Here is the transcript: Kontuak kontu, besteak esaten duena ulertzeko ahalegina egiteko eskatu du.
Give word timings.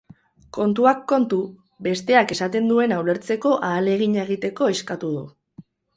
Kontuak 0.57 1.01
kontu, 1.11 1.37
besteak 1.87 2.33
esaten 2.37 2.71
duena 2.73 2.97
ulertzeko 3.03 3.53
ahalegina 3.69 4.25
egiteko 4.29 4.71
eskatu 4.79 5.13
du. 5.19 5.23